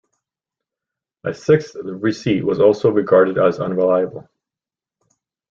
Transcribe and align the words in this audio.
A 1.25 1.31
sixth 1.31 1.75
receipt 1.75 2.43
was 2.43 2.59
also 2.59 2.89
regarded 2.89 3.37
as 3.37 3.59
unreliable. 3.59 4.27